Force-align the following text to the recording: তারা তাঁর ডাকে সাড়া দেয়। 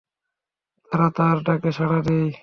তারা 0.91 1.07
তাঁর 1.17 1.37
ডাকে 1.43 1.69
সাড়া 1.71 1.99
দেয়। 2.07 2.31